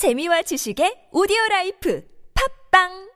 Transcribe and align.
재미와 0.00 0.40
지식의 0.40 1.10
오디오 1.12 1.36
라이프 1.50 2.02
팟빵 2.32 3.10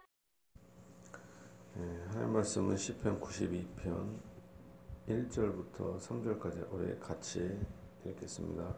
네, 1.77 1.83
하나님 2.09 2.35
말씀은 2.35 2.77
시편 2.77 3.23
92편 3.23 4.19
1절부터 5.09 5.99
3절까지 5.99 6.69
우리 6.71 7.01
같이 7.01 7.59
읽겠습니다. 8.05 8.77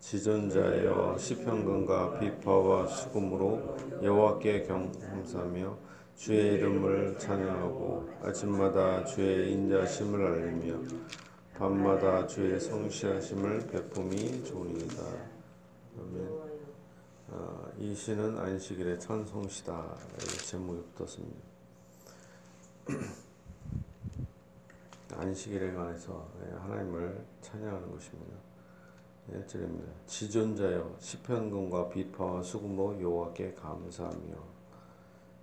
지존자여 0.00 1.16
십현금과 1.16 2.20
비파와 2.20 2.86
수금으로 2.88 3.74
여호와께 4.02 4.64
감사하며 4.64 5.78
주의 6.16 6.56
이름을 6.56 7.18
찬양하고 7.18 8.06
아침마다 8.22 9.02
주의 9.06 9.50
인자하심을 9.52 10.26
알리며 10.26 10.78
밤마다 11.56 12.26
주의 12.26 12.60
성실하심을 12.60 13.66
베풂이 13.68 14.44
좋으니이다. 14.44 15.02
아멘. 15.98 16.39
어, 17.32 17.64
이 17.78 17.94
시는 17.94 18.36
안식일의 18.36 18.98
찬송시다 18.98 19.94
제목이 20.48 20.82
붙었습니다. 20.96 21.38
안식일에 25.14 25.72
관해서 25.72 26.28
예, 26.44 26.50
하나님을 26.56 27.24
찬양하는 27.40 27.88
것입니다. 27.92 28.34
1절입니다. 29.32 29.86
지존자여 30.08 30.96
시편금과 30.98 31.90
비파와 31.90 32.42
수금으로 32.42 33.00
여호와께 33.00 33.54
감사하며 33.54 34.34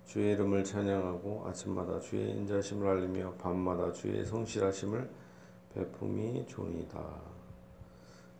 주의 0.04 0.34
이름을 0.34 0.64
찬양하고 0.64 1.46
아침마다 1.46 2.00
주의 2.00 2.32
인자심을 2.32 2.86
알리며 2.86 3.32
밤마다 3.38 3.94
주의 3.94 4.26
성실하심을 4.26 5.10
베품이 5.74 6.48
좋으니다 6.48 6.98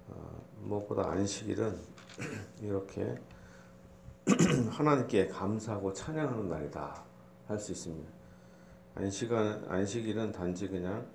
어, 0.09 0.43
무엇보다 0.61 1.13
안식일은 1.13 1.81
이렇게 2.61 3.19
하나님께 4.71 5.29
감사하고 5.29 5.93
찬양하는 5.93 6.49
날이다 6.49 7.05
할 7.47 7.59
수 7.59 7.73
있습니다. 7.73 8.11
안식은 8.95 9.71
안식일은 9.71 10.33
단지 10.33 10.69
그냥 10.69 11.07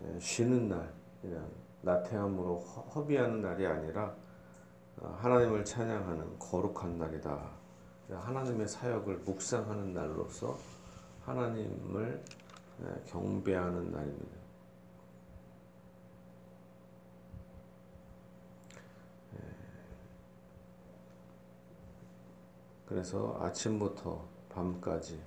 예, 0.00 0.20
쉬는 0.20 0.68
날, 0.68 0.92
그냥 1.22 1.48
나태함으로 1.82 2.58
허비하는 2.58 3.40
날이 3.40 3.66
아니라 3.66 4.14
어, 4.98 5.18
하나님을 5.20 5.64
찬양하는 5.64 6.38
거룩한 6.38 6.98
날이다. 6.98 7.50
하나님의 8.10 8.68
사역을 8.68 9.16
묵상하는 9.24 9.92
날로서 9.94 10.58
하나님을 11.24 12.22
예, 12.82 13.10
경배하는 13.10 13.90
날입니다. 13.90 14.45
그래서 22.86 23.36
아침부터 23.40 24.24
밤까지 24.48 25.20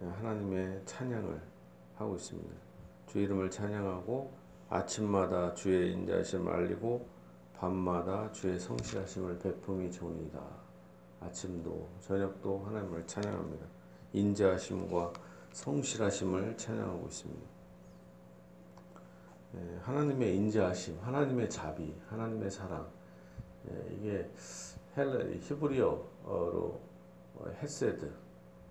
하나님의 0.00 0.82
찬양을 0.86 1.42
하고 1.96 2.16
있습니다. 2.16 2.54
주 3.06 3.18
이름을 3.18 3.50
찬양하고 3.50 4.32
아침마다 4.68 5.52
주의 5.54 5.92
인자심을 5.92 6.52
알리고 6.52 7.06
밤마다 7.58 8.30
주의 8.32 8.58
성실하심을 8.58 9.38
베품이 9.38 9.90
좋으니다. 9.92 10.40
아침도 11.20 11.88
저녁도 12.00 12.64
하나님을 12.66 13.06
찬양합니다. 13.06 13.66
인자하심과 14.12 15.12
성실하심을 15.52 16.56
찬양하고 16.56 17.06
있습니다. 17.06 17.42
예, 19.54 19.78
하나님의 19.82 20.36
인자하심, 20.36 20.98
하나님의 21.02 21.50
자비, 21.50 21.94
하나님의 22.08 22.50
사랑 22.50 22.88
예, 23.70 23.94
이게 23.94 24.30
헬 24.96 25.38
히브리어로 25.40 26.08
어, 26.24 26.91
헤세드, 27.62 28.10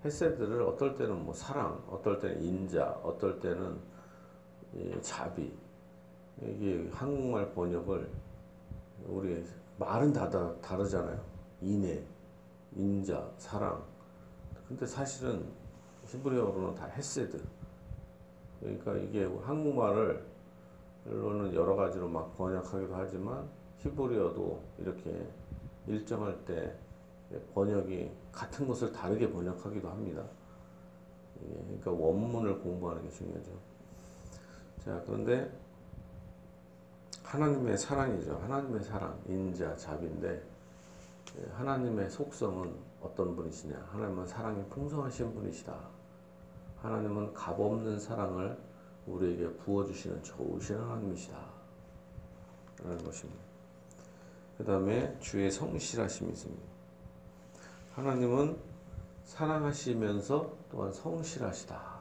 헤세드를 0.04 0.62
어떨 0.62 0.96
때는 0.96 1.24
뭐 1.24 1.34
사랑, 1.34 1.82
어떨 1.88 2.18
때는 2.18 2.42
인자, 2.42 3.00
어떨 3.02 3.38
때는 3.40 3.78
자비. 5.00 5.52
이게 6.40 6.88
한국말 6.92 7.52
번역을 7.52 8.10
우리 9.06 9.44
말은 9.78 10.12
다 10.12 10.28
다르잖아요. 10.60 11.20
인애, 11.60 12.02
인자, 12.74 13.30
사랑. 13.36 13.84
근데 14.66 14.86
사실은 14.86 15.46
히브리어로는 16.06 16.74
다 16.74 16.86
헤세드. 16.86 17.42
그러니까 18.60 18.94
이게 18.96 19.24
한국말을 19.24 20.24
로는 21.04 21.54
여러 21.54 21.74
가지로 21.74 22.08
막 22.08 22.36
번역하기도 22.36 22.94
하지만 22.94 23.48
히브리어도 23.78 24.62
이렇게 24.78 25.26
일정할 25.86 26.44
때 26.44 26.76
번역이 27.54 28.10
같은 28.32 28.66
것을 28.66 28.92
다르게 28.92 29.30
번역하기도 29.30 29.88
합니다. 29.88 30.24
그러니까 31.40 31.90
원문을 31.90 32.60
공부하는 32.60 33.02
게 33.02 33.10
중요하죠. 33.10 33.50
자, 34.84 35.02
그런데 35.06 35.50
하나님의 37.22 37.78
사랑이죠. 37.78 38.36
하나님의 38.38 38.82
사랑, 38.82 39.18
인자, 39.26 39.76
자비인데 39.76 40.42
하나님의 41.54 42.10
속성은 42.10 42.74
어떤 43.00 43.34
분이시냐? 43.34 43.88
하나님은 43.90 44.26
사랑이 44.26 44.62
풍성하신 44.68 45.34
분이시다. 45.34 45.74
하나님은 46.82 47.32
값없는 47.32 47.98
사랑을 47.98 48.58
우리에게 49.06 49.50
부어주시는 49.54 50.22
좋으신 50.22 50.76
하나님이시다. 50.76 51.38
라는 52.84 53.04
것입니다. 53.04 53.40
그 54.58 54.64
다음에 54.64 55.16
주의 55.20 55.50
성실하심이 55.50 56.30
있습니다. 56.32 56.71
하나님은 57.94 58.56
사랑하시면서 59.24 60.56
또한 60.70 60.92
성실하시다. 60.92 62.00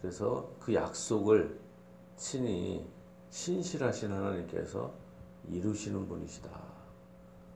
그래서 0.00 0.48
그 0.60 0.72
약속을 0.72 1.58
친히 2.16 2.88
신실하신 3.30 4.12
하나님께서 4.12 4.94
이루시는 5.48 6.06
분이시다. 6.08 6.48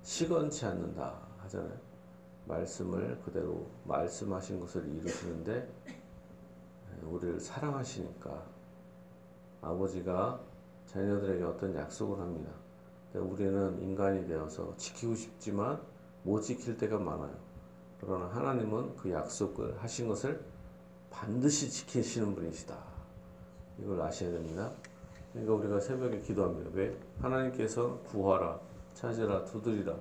시건치 0.02 0.66
않는다 0.66 1.16
하잖아요. 1.38 1.78
말씀을 2.46 3.20
그대로 3.24 3.68
말씀하신 3.84 4.58
것을 4.58 4.84
이루시는데 4.88 5.72
우리를 7.04 7.38
사랑하시니까 7.38 8.44
아버지가 9.60 10.40
자녀들에게 10.86 11.44
어떤 11.44 11.74
약속을 11.76 12.18
합니다. 12.18 12.50
우리는 13.14 13.80
인간이 13.80 14.26
되어서 14.26 14.76
지키고 14.76 15.14
싶지만 15.14 15.80
못 16.22 16.40
지킬 16.40 16.76
때가 16.76 16.98
많아요. 16.98 17.34
그러나 18.00 18.26
하나님은 18.26 18.96
그 18.96 19.10
약속을 19.10 19.80
하신 19.82 20.08
것을 20.08 20.44
반드시 21.10 21.70
지키시는 21.70 22.34
분이시다. 22.34 22.76
이걸 23.78 24.00
아셔야 24.00 24.30
됩니다. 24.30 24.70
그러니까 25.32 25.54
우리가 25.54 25.80
새벽에 25.80 26.18
기도합니다. 26.20 26.70
왜? 26.74 26.96
하나님께서 27.20 27.98
구하라, 28.08 28.60
찾으라, 28.94 29.44
두드리라. 29.44 29.94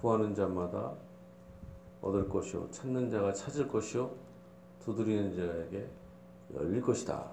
구하는 0.00 0.34
자마다 0.34 0.94
얻을 2.00 2.28
것이요. 2.28 2.70
찾는 2.70 3.10
자가 3.10 3.32
찾을 3.32 3.68
것이요. 3.68 4.10
두드리는 4.80 5.36
자에게 5.36 5.88
열릴 6.54 6.80
것이다. 6.80 7.30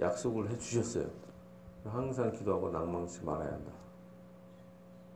약속을 0.00 0.50
해 0.50 0.58
주셨어요. 0.58 1.06
항상 1.84 2.32
기도하고 2.32 2.70
낭망치 2.70 3.24
말아야 3.24 3.52
한다. 3.52 3.72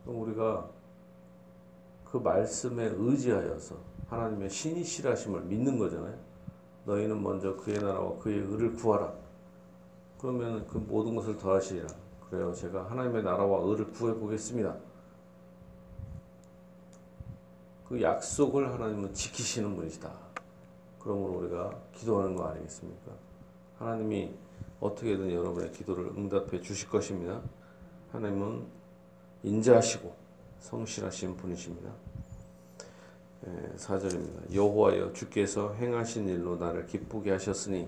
그럼 0.03 0.21
우리가 0.21 0.69
그 2.05 2.17
말씀에 2.17 2.93
의지하여서 2.95 3.75
하나님의 4.07 4.49
신이시라심을 4.49 5.41
믿는 5.41 5.77
거잖아요. 5.77 6.17
너희는 6.85 7.21
먼저 7.21 7.55
그의 7.55 7.79
나라와 7.79 8.17
그의 8.19 8.37
의를 8.39 8.73
구하라. 8.73 9.13
그러면 10.19 10.65
그 10.67 10.77
모든 10.77 11.15
것을 11.15 11.37
더하시리라. 11.37 11.87
그래요. 12.29 12.53
제가 12.53 12.89
하나님의 12.89 13.23
나라와 13.23 13.63
의를 13.63 13.91
구해 13.91 14.13
보겠습니다. 14.13 14.75
그 17.87 18.01
약속을 18.01 18.73
하나님은 18.73 19.13
지키시는 19.13 19.75
분이시다. 19.75 20.11
그러므로 20.99 21.33
우리가 21.39 21.79
기도하는 21.93 22.35
거 22.35 22.45
아니겠습니까? 22.45 23.11
하나님이 23.77 24.33
어떻게든 24.79 25.31
여러분의 25.31 25.71
기도를 25.71 26.07
응답해 26.07 26.61
주실 26.61 26.89
것입니다. 26.89 27.41
하나님은 28.11 28.65
인자하시고 29.43 30.24
성실하신 30.65 31.37
분이십니다. 31.37 31.91
4절입니다. 33.77 34.53
여호와여 34.53 35.13
주께서 35.13 35.73
행하신 35.75 36.27
일로 36.27 36.55
나를 36.55 36.87
기쁘게 36.87 37.31
하셨으니 37.31 37.87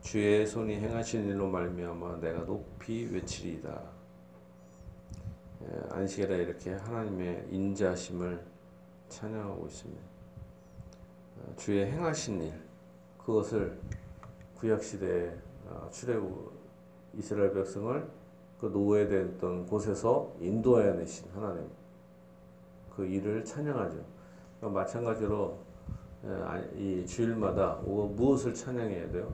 주의 0.00 0.46
손이 0.46 0.76
행하신 0.76 1.28
일로 1.28 1.48
말미암아 1.48 2.20
내가 2.20 2.46
높이 2.46 3.04
외치리이다. 3.12 3.82
안식일에 5.90 6.44
이렇게 6.44 6.72
하나님의 6.72 7.48
인자심을 7.50 8.42
찬양하고 9.10 9.66
있습니다. 9.66 10.02
어, 11.36 11.54
주의 11.56 11.84
행하신 11.90 12.42
일 12.42 12.52
그것을 13.18 13.78
구약 14.56 14.82
시대에 14.82 15.36
어, 15.66 15.88
출애굽 15.90 16.52
이스라엘 17.18 17.52
백성을 17.52 18.08
그 18.58 18.66
노예됐던 18.66 19.66
곳에서 19.66 20.34
인도해내신 20.40 21.28
하나님 21.34 21.77
그 22.98 23.06
일을 23.06 23.44
찬양하죠. 23.44 23.96
그러니까 24.58 24.80
마찬가지로 24.80 25.56
에, 26.24 26.28
아- 26.42 26.58
이 26.76 27.06
주일마다 27.06 27.76
오- 27.84 28.08
무엇을 28.08 28.52
찬양해야 28.52 29.12
돼요? 29.12 29.32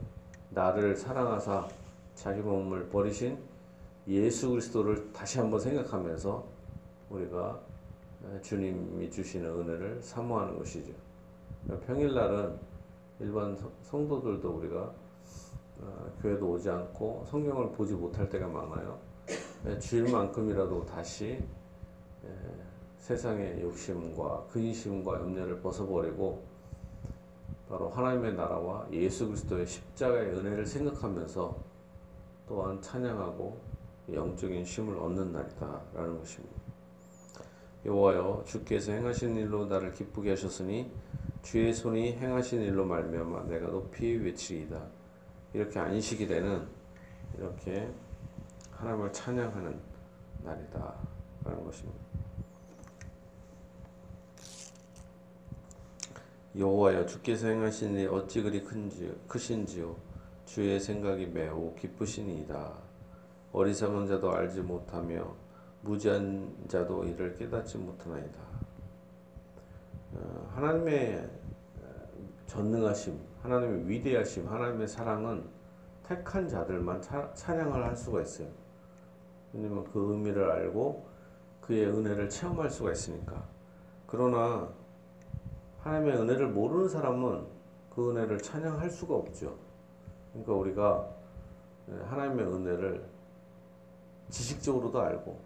나를 0.51 0.95
사랑하사 0.95 1.67
자기 2.15 2.43
몸을 2.43 2.91
버리신 2.91 3.39
예수 4.07 4.51
그리스도를 4.51 5.11
다시 5.15 5.39
한번 5.39 5.59
생각하면서 5.61 6.45
우리가 7.09 7.59
에, 8.37 8.41
주님이 8.43 9.11
주시는 9.11 9.49
은혜를 9.51 10.03
사모하는 10.03 10.59
것이죠. 10.59 10.93
그러니까 11.65 11.87
평일날은 11.87 12.59
일반 13.21 13.57
성- 13.57 13.73
성도들도 13.81 14.47
우리가 14.47 14.93
어, 15.81 16.13
교회도 16.21 16.51
오지 16.51 16.69
않고 16.69 17.25
성경을 17.31 17.73
보지 17.73 17.95
못할 17.95 18.29
때가 18.29 18.47
많아요. 18.47 18.99
예, 19.67 19.79
주일만큼이라도 19.79 20.85
다시 20.85 21.43
예, 22.25 22.29
세상의 23.05 23.61
욕심과 23.61 24.47
근심과 24.51 25.21
염려를 25.21 25.61
벗어버리고 25.61 26.43
바로 27.69 27.91
하나님의 27.91 28.33
나라와 28.33 28.87
예수 28.93 29.27
그리스도의 29.27 29.67
십자가의 29.67 30.31
은혜를 30.31 30.65
생각하면서 30.65 31.55
또한 32.49 32.81
찬양하고 32.81 33.61
영적인 34.11 34.65
쉼을 34.65 34.97
얻는 34.97 35.33
날이다라는 35.33 36.19
것입니다. 36.19 36.56
여호와여 37.85 38.45
주께서 38.47 38.93
행하신 38.93 39.37
일로 39.37 39.67
나를 39.67 39.93
기쁘게 39.93 40.31
하셨으니 40.31 40.91
주의 41.43 41.75
손이 41.75 42.15
행하신 42.15 42.62
일로 42.62 42.87
말미암아 42.87 43.43
내가 43.43 43.67
높이 43.67 44.17
외치이다. 44.17 44.81
이렇게 45.53 45.79
안식일에는 45.79 46.67
이렇게 47.37 47.93
하나님을 48.71 49.12
찬양하는 49.12 49.79
날이다라는 50.43 51.65
것입니다. 51.67 52.04
여호와여 56.56 57.06
주께서 57.06 57.49
행하신 57.49 57.97
일 57.97 58.09
어찌 58.11 58.43
그리 58.43 58.62
큰지 58.62 59.12
크신지요 59.27 59.97
주의 60.45 60.79
생각이 60.79 61.27
매우 61.27 61.75
기쁘시니이다. 61.75 62.73
어리석은 63.53 64.06
자도 64.06 64.31
알지 64.33 64.61
못하며 64.61 65.35
무지한 65.81 66.55
자도 66.69 67.05
이를 67.05 67.37
깨닫지 67.37 67.79
못하나이다. 67.79 68.39
어, 70.15 70.51
하나님의 70.55 71.29
어, 71.83 71.89
전능하심, 72.47 73.19
하나님의 73.43 73.89
위대하심, 73.89 74.49
하나님의 74.49 74.87
사랑은 74.87 75.45
택한 76.06 76.49
자들만 76.49 77.01
차- 77.01 77.33
찬양을 77.35 77.83
할 77.85 77.97
수가 77.97 78.23
있어요. 78.23 78.49
왜냐면 79.53 79.85
그 79.85 80.12
의미를 80.12 80.51
알고 80.51 81.06
그의 81.61 81.87
은혜를 81.87 82.29
체험할 82.29 82.69
수가 82.71 82.93
있으니까. 82.93 83.43
그러나 84.06 84.69
하나님의 85.85 86.17
은혜를 86.17 86.49
모르는 86.49 86.89
사람은 86.89 87.45
그 87.91 88.11
은혜를 88.11 88.39
찬양할 88.39 88.89
수가 88.89 89.15
없죠. 89.15 89.55
그러니까 90.33 90.53
우리가 90.55 91.09
하나님의 92.07 92.47
은혜를 92.47 93.05
지식적으로도 94.31 94.99
알고 94.99 95.39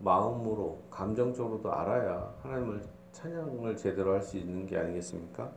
마음으로 0.00 0.78
감정적으로도 0.90 1.72
알아야 1.72 2.34
하나님을 2.42 2.82
찬양을 3.12 3.76
제대로 3.78 4.12
할 4.12 4.20
수 4.20 4.36
있는 4.36 4.66
게 4.66 4.76
아니겠습니까? 4.76 5.50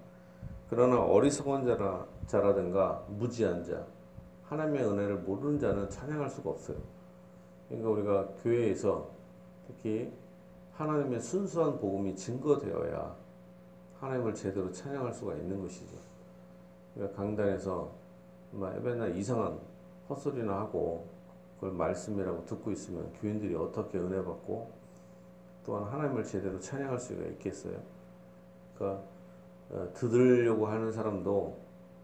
그러나 0.69 1.01
어리석은 1.03 1.65
자라, 1.65 2.05
자라든가 2.25 3.03
무지한 3.09 3.61
자, 3.65 3.85
하나님의 4.45 4.85
은혜를 4.85 5.17
모르는 5.17 5.59
자는 5.59 5.89
찬양할 5.89 6.29
수가 6.29 6.51
없어요. 6.51 6.77
그러니까 7.67 7.89
우리가 7.89 8.27
교회에서 8.41 9.09
특히 9.67 10.13
하나님의 10.73 11.19
순수한 11.19 11.77
복음이 11.79 12.15
증거되어야 12.15 13.15
하나님을 13.99 14.33
제대로 14.33 14.71
찬양할 14.71 15.13
수가 15.13 15.35
있는 15.35 15.61
것이죠. 15.61 15.97
그러니까 16.93 17.17
강단에서 17.17 17.91
막 18.51 18.81
맨날 18.81 19.15
이상한 19.15 19.59
헛소리나 20.09 20.53
하고 20.59 21.07
그걸 21.55 21.71
말씀이라고 21.73 22.45
듣고 22.45 22.71
있으면 22.71 23.11
교인들이 23.21 23.55
어떻게 23.55 23.97
은혜 23.97 24.23
받고 24.23 24.71
또한 25.65 25.83
하나님을 25.83 26.23
제대로 26.23 26.59
찬양할 26.59 26.99
수가 26.99 27.25
있겠어요. 27.25 27.77
그러니까 28.75 29.03
어, 29.71 29.87
들으려고 29.93 30.67
하는 30.67 30.91
사람도 30.91 31.57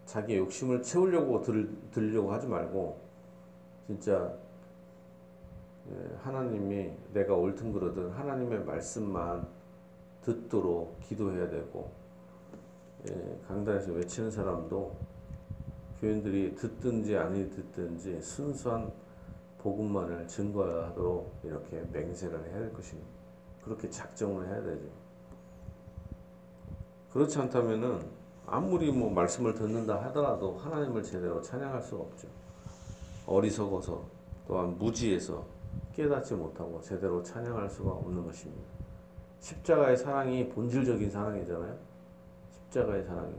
자기 0.06 0.38
욕심을 0.38 0.83
채우려고 0.83 1.42
들, 1.42 1.69
들으려고 1.92 2.31
하지 2.31 2.47
말고 2.47 3.00
진짜 3.88 4.38
예, 5.89 6.15
하나님이 6.21 6.92
내가 7.13 7.36
옳든 7.36 7.71
그러든 7.71 8.12
하나님의 8.12 8.65
말씀만 8.65 9.47
듣도록 10.25 11.00
기도해야 11.01 11.48
되고 11.50 11.92
예, 13.07 13.39
강단에서 13.48 13.92
외치는 13.92 14.31
사람도 14.31 14.95
교인들이 16.01 16.56
듣든지 16.56 17.16
아니 17.16 17.50
듣든지 17.51 18.19
순수한 18.22 18.92
복음만을 19.60 20.27
증거하도록 20.27 21.42
이렇게 21.44 21.83
맹세를 21.92 22.44
해야 22.45 22.60
될 22.60 22.74
것입니다. 22.74 23.07
그렇게 23.63 23.89
작정을 23.89 24.48
해야 24.48 24.62
되죠. 24.63 24.88
그렇지 27.12 27.39
않다면은 27.39 28.06
아무리 28.48 28.92
뭐 28.92 29.10
말씀을 29.10 29.54
듣는다 29.54 30.04
하더라도 30.06 30.57
하나님을 30.57 31.01
제대로 31.01 31.42
찬양할 31.42 31.81
수가 31.81 32.04
없죠. 32.04 32.28
어리석어서 33.25 34.04
또한 34.48 34.78
무지해서 34.78 35.45
깨닫지 35.94 36.36
못하고 36.36 36.81
제대로 36.81 37.24
찬양할 37.24 37.69
수가 37.69 37.92
없는 37.92 38.24
것입니다. 38.25 38.75
십자가의 39.45 39.95
사랑이 39.95 40.50
본질적인 40.50 41.07
사랑이잖아요. 41.07 41.77
십자가의 42.50 43.03
사랑이. 43.03 43.36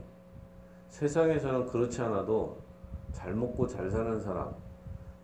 세상에서는 0.87 1.67
그렇지 1.67 2.01
않아도 2.01 2.59
잘 3.11 3.35
먹고 3.35 3.67
잘 3.67 3.91
사는 3.91 4.17
사람, 4.21 4.55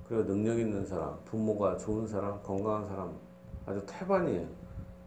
그리고 0.06 0.26
능력 0.26 0.60
있는 0.60 0.86
사람, 0.86 1.18
부모가 1.24 1.78
좋은 1.78 2.06
사람, 2.06 2.44
건강한 2.44 2.86
사람 2.86 3.18
아주 3.66 3.82
태반이에요. 3.86 4.46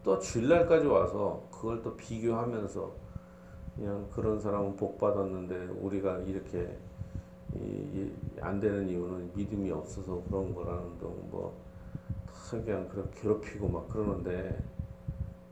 또 0.03 0.17
주일날까지 0.17 0.87
와서 0.87 1.43
그걸 1.51 1.83
또 1.83 1.95
비교하면서 1.95 2.91
그냥 3.75 4.07
그런 4.11 4.39
사람은 4.39 4.75
복 4.77 4.97
받았는데 4.97 5.79
우리가 5.79 6.17
이렇게 6.21 6.75
이, 7.53 7.59
이, 7.59 8.11
안 8.41 8.59
되는 8.59 8.89
이유는 8.89 9.31
믿음이 9.35 9.69
없어서 9.69 10.23
그런 10.27 10.55
거라는 10.55 10.97
둥뭐 10.97 11.55
그냥 12.49 12.87
그렇게 12.89 13.21
괴롭히고 13.21 13.67
막 13.67 13.87
그러는데 13.89 14.57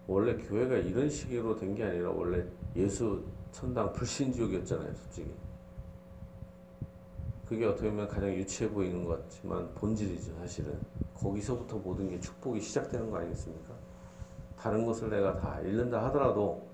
원래 0.07 0.35
교회가 0.35 0.77
이런 0.77 1.09
식으로 1.09 1.55
된 1.55 1.75
게 1.75 1.83
아니라 1.83 2.09
원래 2.11 2.45
예수 2.75 3.23
천당 3.51 3.91
불신지옥이었잖아요, 3.93 4.93
솔직히. 4.93 5.33
그게 7.47 7.65
어떻게 7.65 7.89
보면 7.89 8.07
가장 8.07 8.29
유치해 8.33 8.69
보이는 8.69 9.03
것 9.05 9.21
같지만 9.21 9.71
본질이죠, 9.75 10.33
사실은. 10.39 10.77
거기서부터 11.13 11.77
모든 11.77 12.09
게 12.09 12.19
축복이 12.19 12.59
시작되는 12.59 13.09
거 13.09 13.17
아니겠습니까? 13.17 13.73
다른 14.57 14.85
것을 14.85 15.09
내가 15.09 15.35
다 15.35 15.59
잃는다 15.61 16.03
하더라도 16.05 16.65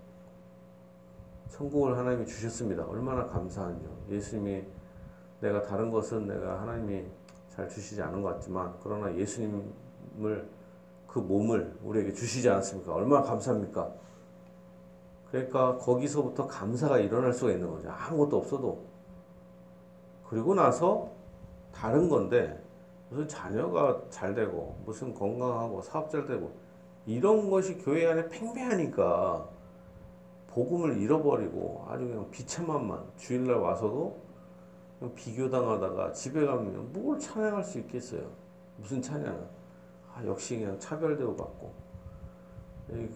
천국을 1.49 1.97
하나님이 1.97 2.25
주셨습니다. 2.25 2.85
얼마나 2.85 3.25
감사한요. 3.27 3.89
예수님이 4.09 4.63
내가 5.41 5.61
다른 5.61 5.91
것은 5.91 6.27
내가 6.27 6.61
하나님이 6.61 7.05
잘 7.49 7.67
주시지 7.67 8.01
않은 8.01 8.21
것 8.21 8.29
같지만 8.29 8.73
그러나 8.81 9.13
예수님을 9.15 10.47
그 11.11 11.19
몸을 11.19 11.77
우리에게 11.83 12.13
주시지 12.13 12.49
않았습니까? 12.49 12.93
얼마나 12.93 13.23
감사합니까? 13.23 13.91
그러니까 15.29 15.77
거기서부터 15.77 16.47
감사가 16.47 16.99
일어날 16.99 17.33
수가 17.33 17.51
있는 17.51 17.69
거죠. 17.69 17.89
아무것도 17.89 18.37
없어도. 18.37 18.85
그리고 20.29 20.55
나서 20.55 21.11
다른 21.73 22.07
건데 22.07 22.61
무슨 23.09 23.27
자녀가 23.27 24.01
잘 24.09 24.33
되고 24.33 24.77
무슨 24.85 25.13
건강하고 25.13 25.81
사업 25.81 26.09
잘 26.09 26.25
되고 26.25 26.51
이런 27.05 27.49
것이 27.49 27.77
교회 27.77 28.07
안에 28.07 28.29
팽배하니까 28.29 29.49
복음을 30.47 30.97
잃어버리고 30.97 31.85
아주 31.89 32.07
그냥 32.07 32.29
비참함만 32.31 33.03
주일날 33.17 33.57
와서도 33.57 34.17
비교당하다가 35.15 36.13
집에 36.13 36.45
가면 36.45 36.93
뭘 36.93 37.19
찬양할 37.19 37.63
수 37.63 37.79
있겠어요. 37.79 38.21
무슨 38.77 39.01
찬양? 39.01 39.33
아, 39.33 39.60
역시 40.25 40.59
그냥 40.59 40.79
차별대우 40.79 41.35
받고. 41.35 41.73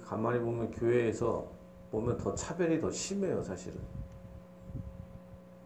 가만히 0.06 0.40
보면 0.40 0.72
교회에서 0.72 1.48
보면 1.92 2.18
더 2.18 2.34
차별이 2.34 2.80
더 2.80 2.90
심해요, 2.90 3.42
사실은. 3.44 3.80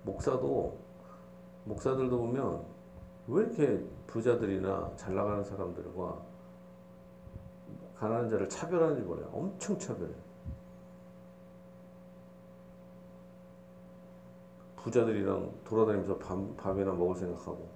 목사도, 0.03 0.77
목사들도 1.65 2.17
보면 2.17 2.65
왜 3.27 3.43
이렇게 3.43 3.85
부자들이나 4.07 4.91
잘 4.95 5.13
나가는 5.13 5.43
사람들과 5.43 6.19
가난한 7.97 8.29
자를 8.29 8.49
차별하는지 8.49 9.03
몰라요. 9.03 9.29
엄청 9.33 9.77
차별해요. 9.77 10.29
부자들이랑 14.77 15.53
돌아다니면서 15.65 16.17
밥, 16.17 16.57
밥이나 16.57 16.93
먹을 16.93 17.15
생각하고 17.15 17.69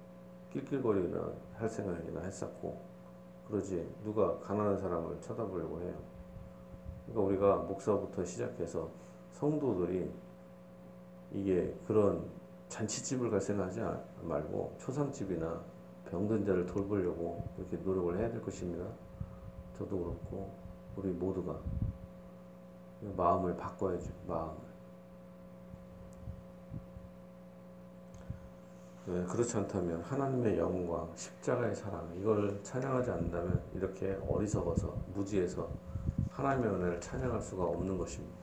낄낄거리나 0.52 1.32
할 1.56 1.68
생각이나 1.68 2.22
했었고 2.22 2.93
그러지 3.48 3.88
누가 4.02 4.38
가난한 4.40 4.78
사람을 4.78 5.20
쳐다보려고 5.20 5.80
해요. 5.80 5.94
그러니까 7.06 7.20
우리가 7.20 7.56
목사부터 7.68 8.24
시작해서 8.24 8.88
성도들이 9.32 10.10
이게 11.32 11.76
그런 11.86 12.24
잔치집을 12.68 13.30
갈 13.30 13.40
생각하지 13.40 13.80
말고 14.22 14.76
초상집이나 14.78 15.60
병든 16.10 16.44
자를 16.44 16.66
돌보려고 16.66 17.46
이렇게 17.58 17.76
노력을 17.78 18.18
해야 18.18 18.30
될 18.30 18.42
것입니다. 18.42 18.86
저도 19.76 19.98
그렇고 19.98 20.52
우리 20.96 21.10
모두가 21.10 21.58
마음을 23.16 23.56
바꿔야죠. 23.56 24.10
마음을. 24.26 24.73
그렇지 29.06 29.58
않다면 29.58 30.00
하나님의 30.02 30.58
영광, 30.58 31.10
십자가의 31.14 31.74
사랑 31.74 32.10
이걸 32.18 32.58
찬양하지 32.62 33.10
않는다면 33.10 33.62
이렇게 33.74 34.18
어리석어서 34.26 34.96
무지해서 35.14 35.68
하나님의 36.30 36.70
은혜를 36.70 37.00
찬양할 37.00 37.40
수가 37.40 37.64
없는 37.64 37.98
것입니다. 37.98 38.34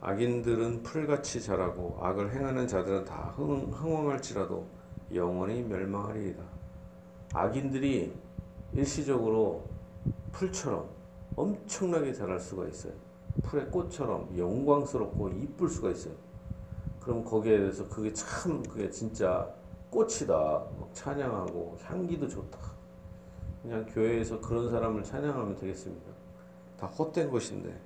악인들은 0.00 0.82
풀같이 0.82 1.40
자라고 1.40 1.96
악을 2.00 2.34
행하는 2.34 2.66
자들은 2.66 3.04
다 3.04 3.32
흥, 3.36 3.70
흥황할지라도 3.72 4.66
영원히 5.14 5.62
멸망하리이다. 5.62 6.42
악인들이 7.32 8.12
일시적으로 8.72 9.64
풀처럼 10.32 10.88
엄청나게 11.36 12.12
자랄 12.12 12.40
수가 12.40 12.66
있어요. 12.66 12.92
풀의 13.44 13.70
꽃처럼 13.70 14.36
영광스럽고 14.36 15.28
이쁠 15.28 15.68
수가 15.68 15.90
있어요. 15.90 16.14
그럼 17.04 17.22
거기에 17.22 17.58
대해서 17.58 17.86
그게 17.88 18.12
참 18.12 18.62
그게 18.62 18.88
진짜 18.90 19.48
꽃이다. 19.90 20.34
막 20.34 20.88
찬양하고 20.92 21.76
향기도 21.82 22.26
좋다. 22.26 22.58
그냥 23.62 23.84
교회에서 23.86 24.40
그런 24.40 24.70
사람을 24.70 25.02
찬양하면 25.02 25.56
되겠습니다. 25.56 26.10
다 26.78 26.86
헛된 26.86 27.30
것인데. 27.30 27.78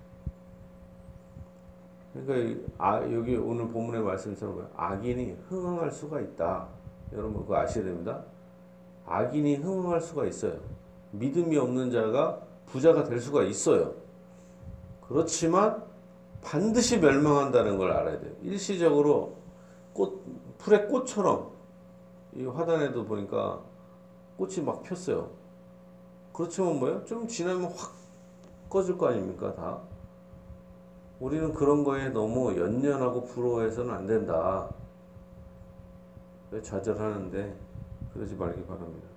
그러니까 2.14 2.60
아, 2.78 3.02
여기 3.12 3.36
오늘 3.36 3.68
본문의 3.68 4.02
말씀처럼 4.02 4.68
악인이 4.76 5.36
흥흥할 5.48 5.90
수가 5.90 6.20
있다. 6.20 6.68
여러분 7.12 7.42
그거 7.42 7.56
아셔야 7.56 7.84
됩니다. 7.84 8.24
악인이 9.04 9.56
흥흥할 9.56 10.00
수가 10.00 10.26
있어요. 10.26 10.58
믿음이 11.10 11.56
없는 11.56 11.90
자가 11.90 12.40
부자가 12.66 13.02
될 13.04 13.20
수가 13.20 13.42
있어요. 13.42 13.94
그렇지만 15.06 15.82
반드시 16.42 16.98
멸망한다는 16.98 17.78
걸 17.78 17.92
알아야 17.92 18.20
돼요. 18.20 18.32
일시적으로 18.42 19.36
꽃, 19.92 20.24
풀의 20.58 20.88
꽃처럼 20.88 21.50
이 22.34 22.44
화단에도 22.44 23.04
보니까 23.04 23.60
꽃이 24.36 24.60
막 24.60 24.82
폈어요. 24.82 25.30
그렇지만 26.32 26.78
뭐예요? 26.78 27.04
좀 27.04 27.26
지나면 27.26 27.64
확 27.72 27.92
꺼질 28.70 28.96
거 28.96 29.08
아닙니까? 29.08 29.54
다. 29.54 29.80
우리는 31.20 31.52
그런 31.52 31.82
거에 31.82 32.10
너무 32.10 32.56
연연하고 32.56 33.24
부러워해서는 33.24 33.92
안 33.92 34.06
된다. 34.06 34.68
좌절하는데 36.62 37.56
그러지 38.14 38.36
말기 38.36 38.64
바랍니다. 38.64 39.08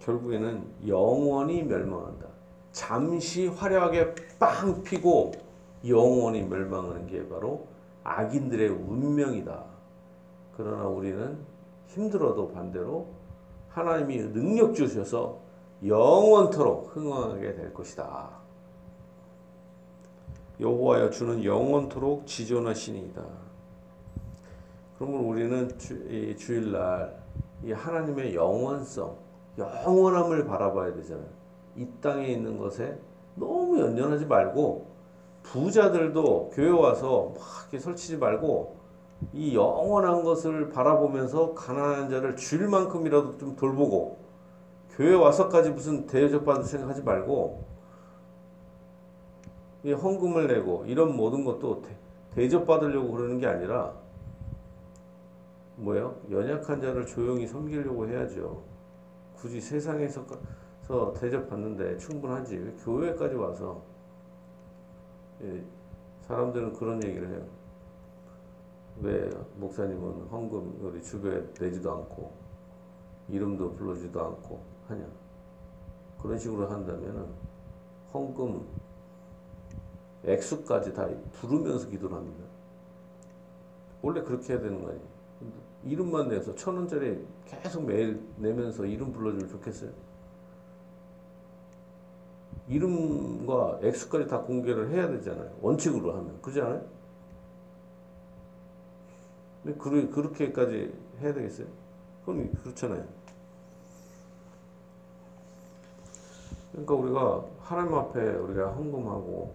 결국에는 0.00 0.88
영원히 0.88 1.62
멸망한다. 1.62 2.29
잠시 2.72 3.46
화려하게 3.48 4.14
빵 4.38 4.82
피고 4.82 5.32
영원히 5.86 6.42
멸망하는 6.42 7.06
게 7.06 7.26
바로 7.28 7.66
악인들의 8.04 8.68
운명이다. 8.68 9.64
그러나 10.56 10.84
우리는 10.84 11.38
힘들어도 11.88 12.52
반대로 12.52 13.08
하나님이 13.70 14.32
능력 14.32 14.74
주셔서 14.74 15.38
영원토록 15.84 16.94
흥왕하게 16.94 17.54
될 17.54 17.72
것이다. 17.72 18.30
여호와여 20.60 21.10
주는 21.10 21.42
영원토록 21.42 22.26
지존하시니이다. 22.26 23.22
그러면 24.98 25.20
우리는 25.24 25.78
주, 25.78 25.94
이 26.10 26.36
주일날 26.36 27.18
이 27.64 27.72
하나님의 27.72 28.34
영원성, 28.34 29.16
영원함을 29.56 30.44
바라봐야 30.44 30.94
되잖아요. 30.96 31.39
이 31.76 31.86
땅에 32.00 32.26
있는 32.28 32.58
것에 32.58 32.98
너무 33.34 33.80
연연하지 33.80 34.26
말고 34.26 34.90
부자들도 35.42 36.50
교회 36.52 36.68
와서 36.70 37.32
막 37.34 37.42
이렇게 37.62 37.78
설치지 37.78 38.18
말고 38.18 38.76
이 39.32 39.54
영원한 39.54 40.22
것을 40.22 40.70
바라보면서 40.70 41.54
가난한 41.54 42.10
자를 42.10 42.36
줄 42.36 42.68
만큼이라도 42.68 43.38
좀 43.38 43.56
돌보고 43.56 44.18
교회 44.92 45.14
와서까지 45.14 45.70
무슨 45.70 46.06
대접 46.06 46.44
받을 46.44 46.64
생각하지 46.64 47.02
말고 47.02 47.64
이 49.84 49.92
헌금을 49.92 50.46
내고 50.46 50.84
이런 50.86 51.16
모든 51.16 51.44
것도 51.44 51.82
대접 52.34 52.66
받으려고 52.66 53.12
그러는 53.12 53.38
게 53.38 53.46
아니라 53.46 53.94
뭐예요? 55.76 56.16
연약한 56.30 56.80
자를 56.80 57.06
조용히 57.06 57.46
섬기려고 57.46 58.06
해야죠. 58.06 58.62
굳이 59.34 59.60
세상에서 59.60 60.26
서 60.90 61.12
대접받는데 61.12 61.98
충분하지. 61.98 62.56
왜 62.56 62.72
교회까지 62.82 63.36
와서 63.36 63.80
예, 65.40 65.64
사람들은 66.22 66.72
그런 66.72 67.00
얘기를 67.04 67.28
해요. 67.28 67.46
왜 69.00 69.30
목사님은 69.54 70.26
헌금 70.26 70.80
우리 70.80 71.00
주변에 71.00 71.46
내지도 71.60 71.92
않고 71.92 72.32
이름도 73.28 73.74
불러주지도 73.74 74.20
않고 74.20 74.60
하냐. 74.88 75.06
그런 76.20 76.36
식으로 76.36 76.68
한다면은 76.68 77.24
헌금 78.12 78.66
액수까지 80.24 80.92
다 80.92 81.08
부르면서 81.34 81.88
기도를 81.88 82.16
합니다. 82.16 82.44
원래 84.02 84.20
그렇게 84.22 84.54
해야 84.54 84.60
되는 84.60 84.82
거 84.82 84.88
아니에요. 84.88 85.06
이름만 85.84 86.28
내서 86.28 86.52
천 86.56 86.74
원짜리 86.74 87.24
계속 87.46 87.84
매일 87.84 88.20
내면서 88.38 88.84
이름 88.84 89.12
불러주면 89.12 89.48
좋겠어요? 89.50 90.10
이름과 92.70 93.80
액수까지 93.82 94.28
다 94.28 94.40
공개를 94.42 94.90
해야 94.90 95.08
되잖아요. 95.08 95.50
원칙으로 95.60 96.12
하면. 96.12 96.40
그렇지 96.40 96.60
않아요? 96.60 96.84
근데 99.64 99.76
그, 99.76 100.10
그렇게까지 100.10 100.94
해야 101.20 101.34
되겠어요? 101.34 101.66
그건 102.20 102.52
그렇잖아요. 102.52 103.04
그러니까 106.70 106.94
우리가 106.94 107.44
하나님 107.58 107.94
앞에 107.94 108.20
우리가 108.20 108.70
헌금하고 108.72 109.52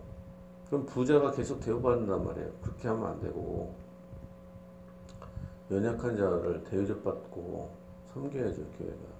그럼 0.67 0.85
부자가 0.85 1.31
계속 1.31 1.61
대우받는단 1.61 2.25
말이에요. 2.25 2.51
그렇게 2.61 2.87
하면 2.89 3.05
안 3.11 3.21
되고 3.21 3.73
연약한 5.71 6.17
자를 6.17 6.63
대접받고 6.65 7.71
섬겨야죠 8.13 8.61
교회가. 8.77 9.15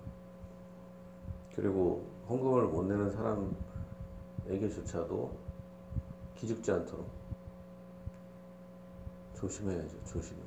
그리고 1.56 2.06
헌금을 2.28 2.64
못 2.64 2.84
내는 2.84 3.10
사람 3.12 3.56
에게조차도 4.48 5.36
기죽지 6.36 6.72
않도록 6.72 7.10
조심해야죠. 9.36 10.04
조심해. 10.06 10.42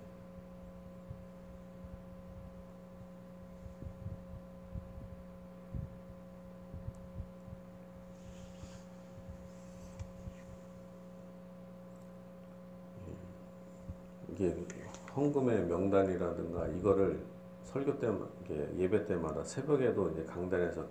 이게 14.30 14.54
헌금의 15.16 15.66
명단이라든가 15.66 16.68
이거를 16.68 17.20
설교 17.64 17.98
때 17.98 18.08
예배 18.78 19.06
때마다 19.06 19.42
새벽에도 19.42 20.10
이제 20.10 20.24
강단에서 20.24 20.86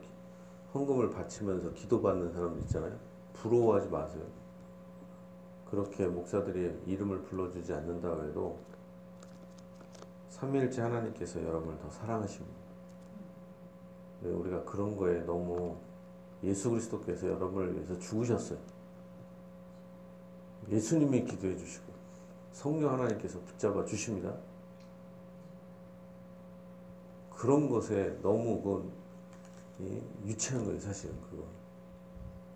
헌금을 0.74 1.09
바치면서 1.09 1.74
기도받는 1.74 2.31
사람들 2.33 2.62
있잖아요. 2.63 2.97
부러워하지 3.33 3.89
마세요. 3.89 4.24
그렇게 5.69 6.07
목사들이 6.07 6.81
이름을 6.86 7.24
불러주지 7.24 7.74
않는다 7.74 8.09
해도 8.24 8.57
삼위일체 10.29 10.81
하나님께서 10.81 11.43
여러분을 11.43 11.77
더 11.79 11.89
사랑하십니다. 11.89 12.57
네, 14.21 14.29
우리가 14.29 14.63
그런 14.63 14.95
거에 14.95 15.21
너무 15.21 15.75
예수 16.43 16.69
그리스도께서 16.69 17.27
여러분을 17.27 17.75
위해서 17.75 17.97
죽으셨어요. 17.97 18.59
예수님이 20.69 21.24
기도해 21.24 21.55
주시고 21.55 21.93
성령 22.51 22.93
하나님께서 22.93 23.39
붙잡아 23.39 23.86
주십니다. 23.86 24.33
그런 27.31 27.69
것에 27.69 28.17
너무 28.21 28.62
그 28.62 28.91
유치한 30.25 30.65
거예요, 30.65 30.79
사실은 30.79 31.15
그거. 31.29 31.43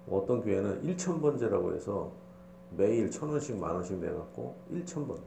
어떤 0.10 0.42
교회는 0.42 0.84
1천번제라고 0.84 1.76
해서 1.76 2.12
매일 2.72 3.12
천 3.12 3.30
원씩 3.30 3.58
만 3.58 3.76
원씩 3.76 4.00
내갖고 4.00 4.56
1천번. 4.72 5.20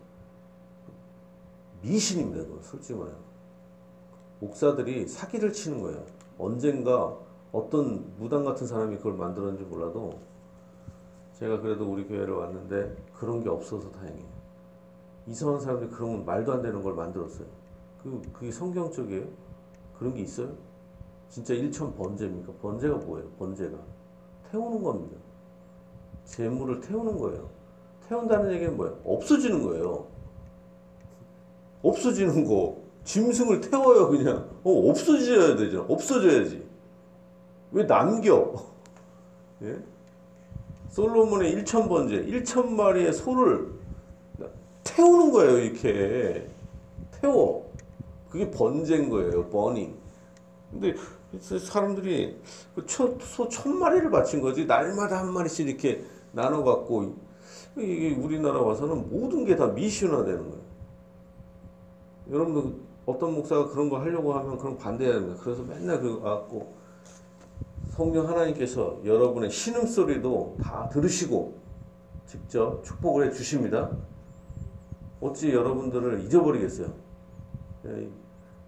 미신입니다, 1.82 2.44
그거, 2.44 2.62
솔직히 2.62 2.98
말해요. 2.98 3.16
목사들이 4.40 5.06
사기를 5.06 5.52
치는 5.52 5.80
거예요. 5.82 6.04
언젠가 6.38 7.16
어떤 7.52 8.12
무당 8.18 8.44
같은 8.44 8.66
사람이 8.66 8.96
그걸 8.96 9.14
만들었는지 9.14 9.64
몰라도 9.64 10.18
제가 11.34 11.60
그래도 11.60 11.90
우리 11.90 12.06
교회를 12.06 12.34
왔는데 12.34 12.96
그런 13.14 13.42
게 13.42 13.48
없어서 13.48 13.90
다행이에요. 13.90 14.34
이상한 15.26 15.60
사람들이 15.60 15.90
그런 15.90 16.12
건 16.12 16.24
말도 16.24 16.52
안 16.52 16.62
되는 16.62 16.82
걸 16.82 16.94
만들었어요. 16.94 17.46
그, 18.02 18.20
그게 18.32 18.50
성경적이에요? 18.50 19.26
그런 19.98 20.14
게 20.14 20.22
있어요? 20.22 20.52
진짜 21.34 21.52
일천 21.52 21.92
번제입니까? 21.96 22.52
번제가 22.62 22.94
뭐예요? 22.94 23.28
번제가. 23.40 23.76
태우는 24.52 24.84
겁니다. 24.84 25.16
재물을 26.24 26.80
태우는 26.80 27.18
거예요. 27.18 27.50
태운다는 28.08 28.52
얘기는 28.52 28.76
뭐예요? 28.76 29.00
없어지는 29.04 29.64
거예요. 29.64 30.06
없어지는 31.82 32.44
거. 32.44 32.76
짐승을 33.02 33.62
태워요, 33.62 34.10
그냥. 34.10 34.48
어, 34.62 34.90
없어져야 34.90 35.56
되잖아. 35.56 35.84
없어져야지. 35.88 36.64
왜 37.72 37.84
남겨? 37.84 38.54
예? 39.62 39.76
솔로몬의 40.90 41.56
1천 41.56 41.88
번째, 41.88 42.26
1천 42.26 42.68
마리의 42.68 43.12
소를 43.12 43.72
태우는 44.84 45.32
거예요, 45.32 45.58
이렇게. 45.58 46.48
태워. 47.10 47.72
그게 48.30 48.48
번제인 48.52 49.10
거예요, 49.10 49.50
버닝. 49.50 49.96
근데 50.70 50.94
사람들이 51.40 52.40
소천 52.86 53.78
마리를 53.78 54.10
바친 54.10 54.40
거지, 54.40 54.66
날마다 54.66 55.18
한 55.20 55.32
마리씩 55.32 55.68
이렇게 55.68 56.04
나눠 56.32 56.62
갖고, 56.64 57.14
이게 57.76 58.14
우리나라 58.14 58.60
와서는 58.60 59.08
모든 59.10 59.44
게 59.44 59.56
다 59.56 59.66
미션화 59.68 60.24
되는 60.24 60.48
거예요. 60.48 60.62
여러분들 62.30 62.80
어떤 63.06 63.34
목사가 63.34 63.68
그런 63.68 63.88
거 63.90 63.98
하려고 63.98 64.32
하면 64.34 64.56
그런 64.56 64.76
반대해야 64.76 65.14
됩니다. 65.14 65.40
그래서 65.42 65.62
맨날 65.62 66.00
그거 66.00 66.20
갖고 66.20 66.74
성령 67.90 68.28
하나님께서 68.28 69.00
여러분의 69.04 69.50
신음소리도 69.50 70.56
다 70.62 70.88
들으시고 70.90 71.58
직접 72.26 72.82
축복을 72.82 73.26
해 73.26 73.30
주십니다. 73.30 73.90
어찌 75.20 75.52
여러분들을 75.52 76.20
잊어버리겠어요? 76.20 76.92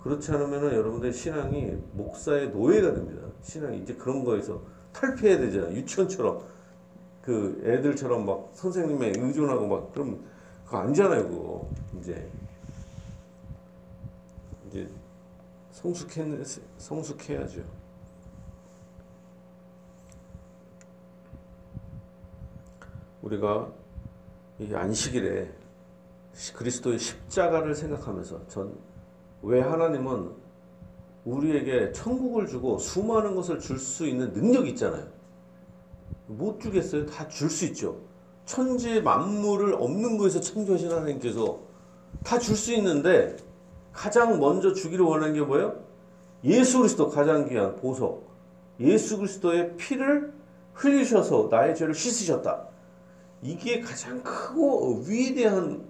예, 0.06 0.08
그렇지 0.08 0.30
않으면 0.30 0.72
여러분들의 0.72 1.12
신앙이 1.12 1.76
목사의 1.92 2.50
노예가 2.50 2.94
됩니다. 2.94 3.26
신앙이 3.42 3.78
이제 3.78 3.94
그런 3.94 4.24
거에서 4.24 4.62
탈피해야 4.92 5.38
되잖아요. 5.38 5.74
유치원처럼 5.74 6.46
그 7.22 7.60
애들처럼 7.64 8.24
막 8.24 8.50
선생님에 8.54 9.14
의존하고 9.16 9.66
막 9.66 9.92
그럼 9.92 10.24
그거 10.64 10.78
아니잖아요. 10.78 11.28
그거 11.28 11.68
이제 11.98 12.30
이제 14.68 14.88
성숙해 15.72 16.24
성숙해야죠. 16.78 17.62
우리가 23.22 23.72
이 24.60 24.72
안식일에 24.72 25.52
그리스도의 26.54 26.98
십자가를 26.98 27.74
생각하면서 27.74 28.46
전 28.46 28.78
왜 29.46 29.60
하나님은 29.60 30.30
우리에게 31.24 31.92
천국을 31.92 32.46
주고 32.48 32.78
수많은 32.78 33.36
것을 33.36 33.60
줄 33.60 33.78
수 33.78 34.04
있는 34.06 34.32
능력이 34.32 34.70
있잖아요. 34.70 35.06
못 36.26 36.60
주겠어요? 36.60 37.06
다 37.06 37.28
줄 37.28 37.48
수 37.48 37.64
있죠. 37.66 37.96
천지 38.44 39.00
만물을 39.00 39.74
없는 39.74 40.18
것에서 40.18 40.40
창조하신 40.40 40.90
하나님께서 40.90 41.60
다 42.24 42.38
줄 42.40 42.56
수 42.56 42.74
있는데 42.74 43.36
가장 43.92 44.40
먼저 44.40 44.72
주기를 44.72 45.04
원하는 45.04 45.32
게 45.34 45.40
뭐예요? 45.40 45.80
예수 46.44 46.78
그리스도 46.78 47.08
가장 47.08 47.48
귀한 47.48 47.76
보석. 47.76 48.26
예수 48.80 49.16
그리스도의 49.16 49.76
피를 49.76 50.32
흘리셔서 50.74 51.48
나의 51.50 51.76
죄를 51.76 51.94
씻으셨다. 51.94 52.66
이게 53.42 53.80
가장 53.80 54.20
크고 54.24 55.04
위대한 55.06 55.86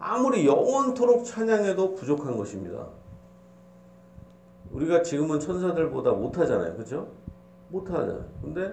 아무리 0.00 0.46
영원토록 0.46 1.26
찬양해도 1.26 1.94
부족한 1.94 2.36
것입니다. 2.36 2.88
우리가 4.72 5.02
지금은 5.02 5.38
천사들보다 5.38 6.12
못하잖아요. 6.12 6.76
그죠? 6.76 7.08
못하잖아요. 7.68 8.24
근데 8.40 8.72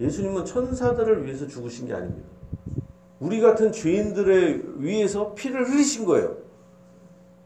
예수님은 0.00 0.44
천사들을 0.44 1.26
위해서 1.26 1.48
죽으신 1.48 1.88
게 1.88 1.94
아닙니다. 1.94 2.28
우리 3.18 3.40
같은 3.40 3.72
죄인들을 3.72 4.82
위해서 4.82 5.34
피를 5.34 5.68
흘리신 5.68 6.04
거예요. 6.04 6.36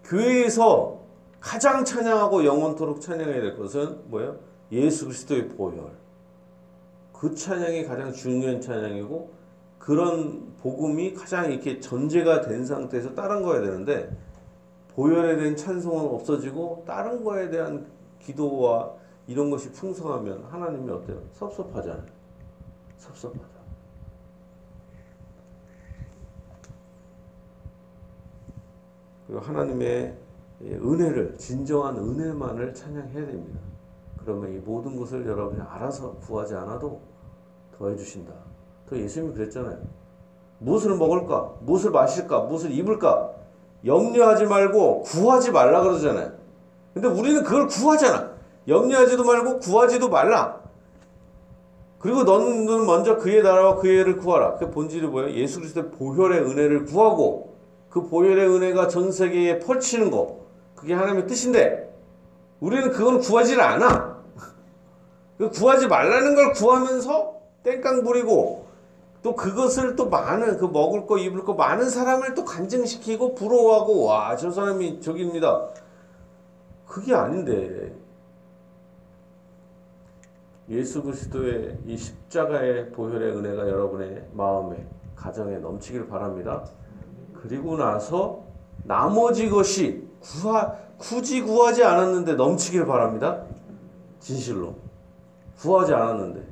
교회에서 0.05 1.01
가장 1.41 1.87
찬양하고 1.87 2.45
영원토록 2.45 3.01
찬양해야 3.01 3.41
될 3.41 3.57
것은 3.57 4.11
뭐예요? 4.11 4.39
예수 4.71 5.07
그리스도의 5.07 5.49
보혈. 5.49 5.91
그 7.15 7.35
찬양이 7.35 7.85
가장 7.85 8.13
중요한 8.13 8.61
찬양이고 8.61 9.31
그런 9.83 10.55
복음이 10.59 11.13
가장 11.13 11.51
이렇게 11.51 11.81
전제가 11.81 12.43
된 12.43 12.65
상태에서 12.65 13.17
다른 13.17 13.43
거야 13.43 13.61
되는데 13.61 14.17
보혈에 14.95 15.37
대한 15.37 15.57
찬송은 15.57 16.15
없어지고 16.15 16.85
다른 16.87 17.25
거에 17.25 17.51
대한 17.51 17.91
기도와 18.21 18.93
이런 19.27 19.51
것이 19.51 19.73
풍성하면 19.73 20.45
하나님이 20.45 20.89
어때요? 20.89 21.21
섭섭하잖아요. 21.33 22.07
섭섭하다. 22.97 23.49
그리고 29.27 29.41
하나님의 29.41 30.17
은혜를 30.63 31.37
진정한 31.39 31.97
은혜만을 31.97 32.73
찬양해야 32.73 33.27
됩니다. 33.27 33.59
그러면 34.17 34.55
이 34.55 34.59
모든 34.59 34.95
것을 34.95 35.27
여러분이 35.27 35.61
알아서 35.61 36.13
구하지 36.19 36.55
않아도 36.55 37.01
더해 37.77 37.97
주신다. 37.97 38.52
그 38.93 39.01
예수님이 39.01 39.33
그랬잖아요. 39.33 39.79
무엇을 40.59 40.95
먹을까? 40.97 41.55
무엇을 41.61 41.91
마실까? 41.93 42.41
무엇을 42.41 42.73
입을까? 42.73 43.31
염려하지 43.87 44.45
말고 44.45 45.01
구하지 45.01 45.51
말라 45.51 45.81
그러잖아요. 45.81 46.33
근데 46.93 47.09
우리는 47.09 47.43
그걸 47.43 47.67
구하잖아. 47.69 48.33
염려하지도 48.69 49.25
말고 49.25 49.61
구하지도 49.61 50.11
말라. 50.11 50.61
그리고 52.01 52.25
너는 52.25 52.85
먼저 52.85 53.17
그의 53.17 53.43
나라와 53.43 53.77
그의 53.77 53.97
의를 53.97 54.19
구하라. 54.19 54.57
그 54.57 54.71
본질이 54.71 55.07
뭐예요? 55.07 55.31
예수 55.37 55.59
그리스도의 55.61 55.91
보혈의 55.93 56.41
은혜를 56.41 56.85
구하고 56.85 57.57
그 57.89 58.09
보혈의 58.09 58.47
은혜가 58.47 58.89
전 58.89 59.11
세계에 59.11 59.59
펼치는 59.61 60.11
거. 60.11 60.43
그게 60.75 60.93
하나님의 60.93 61.27
뜻인데 61.27 61.91
우리는 62.61 62.91
그건 62.91 63.21
구하지를 63.21 63.63
않아. 63.63 64.19
그 65.39 65.49
구하지 65.49 65.89
말라는 65.89 66.35
걸 66.35 66.53
구하면서 66.53 67.33
땡깡 67.63 68.03
부리고 68.03 68.62
또 69.23 69.37
그것을 69.37 69.95
또 69.95 70.09
많은 70.09 70.59
그 70.59 70.65
먹을 70.65 71.07
거 71.07 71.17
입을 71.17 71.45
거 71.45 71.55
많은 71.55 71.89
사람을 71.89 72.35
또 72.35 72.45
간증시키고 72.45 73.35
부러워하고 73.35 74.05
와 74.05 74.37
저 74.37 74.51
사람이 74.51 75.01
저기입니다. 75.01 75.69
그게 76.87 77.15
아닌데 77.15 77.95
예수 80.69 81.03
그리스도의 81.03 81.79
이 81.87 81.97
십자가의 81.97 82.91
보혈의 82.93 83.37
은혜가 83.37 83.69
여러분의 83.69 84.29
마음에 84.33 84.87
가정에 85.15 85.59
넘치길 85.59 86.09
바랍니다. 86.09 86.65
그리고 87.35 87.77
나서 87.77 88.43
나머지 88.85 89.49
것이 89.49 90.09
구하, 90.21 90.77
굳이 90.99 91.43
구하지 91.43 91.85
않았는데 91.85 92.35
넘치길 92.35 92.87
바랍니다. 92.87 93.45
진실로 94.19 94.75
구하지 95.59 95.95
않았는데 95.95 96.52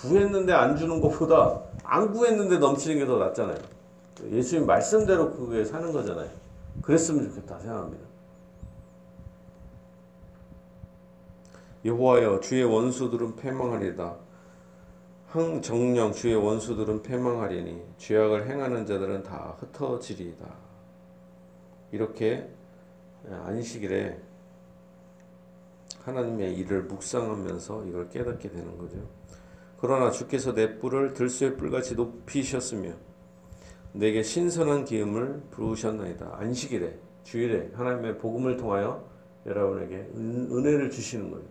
구했는데 0.00 0.52
안 0.52 0.76
주는 0.76 1.00
것보다 1.00 1.62
안 1.82 2.12
구했는데 2.12 2.58
넘치는 2.58 2.98
게 2.98 3.06
더 3.06 3.18
낫잖아요. 3.18 3.58
예수님 4.30 4.66
말씀대로 4.66 5.32
그게 5.32 5.64
사는 5.64 5.92
거잖아요. 5.92 6.28
그랬으면 6.82 7.28
좋겠다 7.28 7.58
생각합니다. 7.58 8.04
여호와여 11.84 12.40
주의 12.40 12.64
원수들은 12.64 13.36
패망하리다. 13.36 14.16
항정령 15.28 16.12
주의 16.12 16.34
원수들은 16.34 17.02
패망하리니 17.02 17.82
죄악을 17.98 18.48
행하는 18.48 18.86
자들은 18.86 19.22
다 19.22 19.56
흩어지리이다. 19.58 20.46
이렇게 21.92 22.48
안식일에 23.28 24.20
하나님의 26.02 26.54
일을 26.56 26.84
묵상하면서 26.84 27.84
이걸 27.86 28.08
깨닫게 28.08 28.50
되는 28.50 28.78
거죠. 28.78 28.96
그러나 29.86 30.10
주께서 30.10 30.52
내 30.52 30.80
뿔을 30.80 31.12
들소의 31.12 31.56
뿔같이 31.56 31.94
높이셨으며 31.94 32.90
내게 33.92 34.20
신선한 34.20 34.84
기음을 34.84 35.42
부으셨나이다. 35.52 36.38
안식일에 36.40 36.98
주일에 37.22 37.70
하나님의 37.72 38.18
복음을 38.18 38.56
통하여 38.56 39.08
여러분에게 39.46 40.10
은, 40.16 40.48
은혜를 40.50 40.90
주시는 40.90 41.30
거예요. 41.30 41.46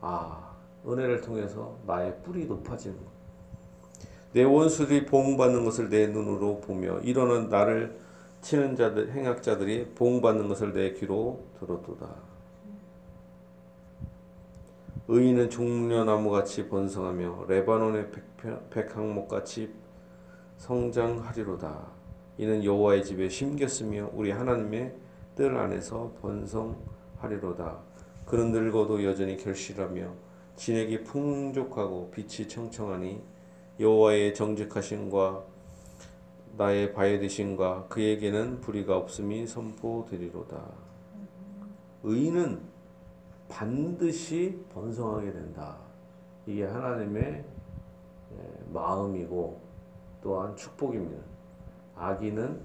아 0.00 0.54
은혜를 0.86 1.20
통해서 1.22 1.76
나의 1.88 2.16
뿔이 2.22 2.44
높아지는 2.44 2.96
거. 2.98 3.02
내 4.32 4.44
원수들이 4.44 5.06
보응받는 5.06 5.64
것을 5.64 5.88
내 5.88 6.06
눈으로 6.06 6.60
보며 6.60 7.00
이러는 7.00 7.48
나를 7.48 7.98
치는 8.42 8.76
자들 8.76 9.10
행악자들이 9.10 9.88
보응받는 9.96 10.46
것을 10.46 10.72
내 10.72 10.92
귀로 10.92 11.44
들었도다. 11.58 12.35
의인은 15.08 15.50
종려나무 15.50 16.30
같이 16.30 16.68
번성하며 16.68 17.46
레바논의 17.48 18.10
백편- 18.10 18.68
백항목 18.70 19.28
같이 19.28 19.72
성장하리로다. 20.56 21.86
이는 22.38 22.64
여호와의 22.64 23.04
집에 23.04 23.28
심겼으며 23.28 24.10
우리 24.12 24.32
하나님의 24.32 24.94
뜰 25.36 25.56
안에서 25.56 26.12
번성하리로다. 26.20 27.78
그는 28.24 28.50
늙어도 28.50 29.04
여전히 29.04 29.36
결실하며 29.36 30.12
진액이 30.56 31.04
풍족하고 31.04 32.10
빛이 32.10 32.48
청청하니 32.48 33.22
여호와의 33.78 34.34
정직하심과 34.34 35.44
나의 36.56 36.94
바에드심과 36.94 37.86
그에게는 37.88 38.60
불의가 38.60 38.96
없음이 38.96 39.46
선포되리로다. 39.46 40.60
의인은 42.02 42.75
반드시 43.48 44.64
번성하게 44.72 45.32
된다. 45.32 45.76
이게 46.46 46.64
하나님의 46.64 47.44
예, 48.32 48.72
마음이고 48.72 49.60
또한 50.22 50.54
축복입니다. 50.56 51.22
아기는 51.96 52.60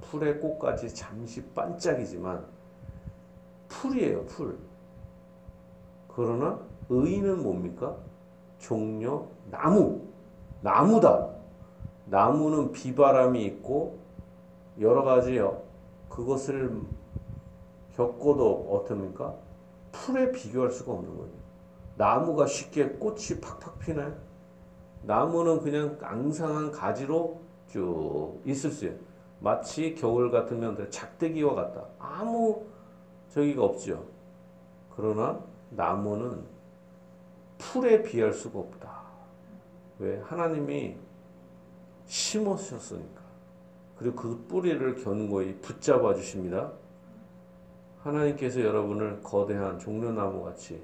풀의 0.00 0.40
꽃까지 0.40 0.94
잠시 0.94 1.44
반짝이지만 1.52 2.44
풀이에요, 3.68 4.24
풀. 4.26 4.58
그러나 6.08 6.58
의인은 6.88 7.42
뭡니까? 7.42 7.96
종려 8.58 9.26
나무, 9.50 10.02
나무다. 10.60 11.30
나무는 12.06 12.72
비바람이 12.72 13.44
있고 13.46 13.98
여러 14.80 15.04
가지요. 15.04 15.62
그것을 16.08 16.82
겪고도 17.94 18.68
어떻습니까? 18.70 19.34
풀에 19.92 20.30
비교할 20.32 20.70
수가 20.70 20.92
없는 20.92 21.16
거예요. 21.16 21.32
나무가 21.96 22.46
쉽게 22.46 22.90
꽃이 22.90 23.40
팍팍 23.40 23.78
피나요? 23.80 24.14
나무는 25.02 25.60
그냥 25.60 25.98
앙상한 26.00 26.70
가지로 26.70 27.40
쭉 27.68 28.40
있을 28.44 28.70
수 28.70 28.86
있어요. 28.86 28.98
마치 29.40 29.94
겨울 29.94 30.30
같으면 30.30 30.90
작대기와 30.90 31.54
같다. 31.54 31.86
아무 31.98 32.64
저기가 33.30 33.64
없죠. 33.64 34.06
그러나 34.94 35.40
나무는 35.70 36.44
풀에 37.56 38.02
비할 38.02 38.32
수가 38.32 38.58
없다. 38.58 39.00
왜? 39.98 40.20
하나님이 40.20 40.96
심으셨으니까. 42.06 43.20
그리고 43.96 44.16
그 44.16 44.44
뿌리를 44.48 44.94
견고히 44.96 45.58
붙잡아 45.60 46.14
주십니다. 46.14 46.72
하나님께서 48.02 48.60
여러분을 48.60 49.22
거대한 49.22 49.78
종려나무 49.78 50.42
같이 50.44 50.82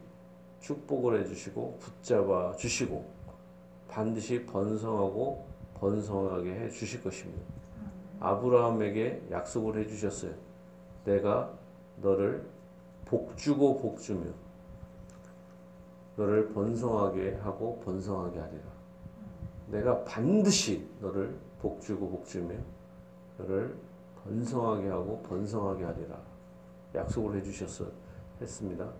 축복을 0.60 1.20
해주시고 1.20 1.78
붙잡아 1.80 2.56
주시고 2.56 3.06
반드시 3.88 4.44
번성하고 4.44 5.46
번성하게 5.74 6.54
해 6.54 6.70
주실 6.70 7.02
것입니다. 7.02 7.42
아브라함에게 8.20 9.28
약속을 9.30 9.78
해 9.78 9.86
주셨어요. 9.86 10.32
내가 11.04 11.52
너를 11.96 12.46
복주고 13.06 13.78
복주며 13.78 14.30
너를 16.16 16.48
번성하게 16.52 17.36
하고 17.36 17.80
번성하게 17.80 18.40
하리라. 18.40 18.62
내가 19.68 20.04
반드시 20.04 20.88
너를 21.00 21.36
복주고 21.60 22.10
복주며 22.10 22.54
너를 23.38 23.76
번성하게 24.24 24.88
하고 24.88 25.22
번성하게 25.22 25.84
하리라. 25.84 26.35
약속을 26.94 27.36
해주셨어 27.36 27.86
했습니다. 28.40 28.90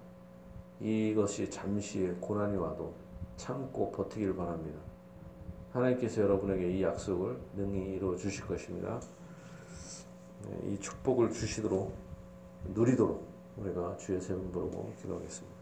이것이 0.81 1.51
잠시의 1.51 2.16
고난이 2.20 2.57
와도 2.57 2.94
참고 3.37 3.90
버티길 3.92 4.37
바랍니다. 4.37 4.79
하나님께서 5.72 6.22
여러분에게 6.22 6.79
이 6.79 6.83
약속을 6.83 7.38
능히 7.55 7.94
이루어 7.94 8.16
주실 8.16 8.46
것입니다. 8.46 9.01
네, 10.42 10.72
이 10.72 10.79
축복을 10.79 11.31
주시도록 11.31 11.94
누리도록 12.75 13.27
우리가 13.57 13.96
주의 13.96 14.20
세분 14.20 14.53
부르고 14.53 14.92
기도하겠습니다. 15.01 15.56